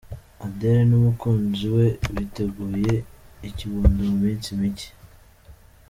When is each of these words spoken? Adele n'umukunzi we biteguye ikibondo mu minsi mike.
Adele 0.45 0.81
n'umukunzi 0.89 1.65
we 1.75 1.85
biteguye 2.15 2.93
ikibondo 3.49 3.99
mu 4.09 4.15
minsi 4.23 4.47
mike. 4.59 4.89